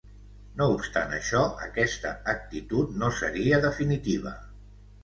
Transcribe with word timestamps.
No 0.61 0.67
obstant 0.77 1.13
això, 1.17 1.43
aquesta 1.67 2.15
actitud 2.35 2.99
no 3.05 3.13
seria 3.21 3.63
definitiva. 3.71 4.39